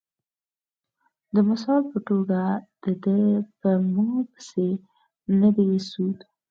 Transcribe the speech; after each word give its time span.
د 1.33 1.35
مثال 1.49 1.81
پۀ 1.89 1.99
توګه 2.07 2.41
د 2.81 2.85
دۀ 3.03 3.17
پۀ 3.59 3.71
ما 3.93 4.07
پېسې 4.31 4.69
نۀ 5.39 5.49
دي 5.55 5.67
سود، 5.89 6.17